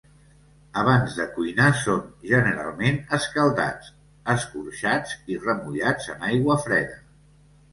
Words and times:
Abans 0.83 1.17
de 1.17 1.25
cuinar, 1.33 1.67
són 1.81 1.99
generalment 2.31 2.97
escaldats, 3.19 3.93
escorxats, 4.35 5.15
i 5.35 5.39
remullats 5.45 6.11
en 6.15 6.27
aigua 6.31 6.59
freda. 6.67 6.99